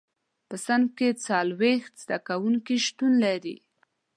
په 0.47 0.55
صنف 0.65 0.91
کې 0.97 1.07
څلور 1.11 1.23
څلوېښت 1.25 1.93
زده 2.03 2.17
کوونکي 2.27 2.75
شتون 2.85 3.11
لري. 3.25 3.57